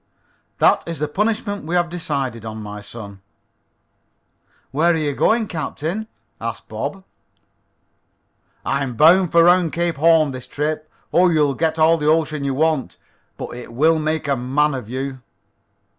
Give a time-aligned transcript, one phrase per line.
[0.57, 3.21] "That is the punishment we have decided on, my son."
[4.71, 6.07] "Where are you going, captain?"
[6.41, 7.03] asked Bob.
[8.65, 10.89] "I'm bound for 'round Cape Horn this trip.
[11.13, 12.97] Oh, you'll get all the ocean you want,
[13.37, 15.19] but it will make a man of you."